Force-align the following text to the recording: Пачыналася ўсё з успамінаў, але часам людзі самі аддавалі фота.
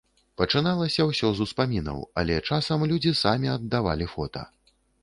Пачыналася 0.41 1.05
ўсё 1.09 1.29
з 1.39 1.45
успамінаў, 1.45 2.01
але 2.23 2.41
часам 2.49 2.89
людзі 2.95 3.17
самі 3.25 3.57
аддавалі 3.59 4.15
фота. 4.17 4.43